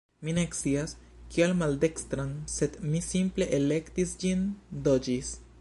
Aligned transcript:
Mi 0.27 0.33
ne 0.35 0.43
scias, 0.59 0.95
kial 1.35 1.53
maldekstran, 1.59 2.33
sed 2.55 2.81
mi 2.89 3.05
simple 3.11 3.49
elektis 3.61 4.19
ĝin. 4.25 4.45
Do 4.89 5.01
ĝis! 5.09 5.35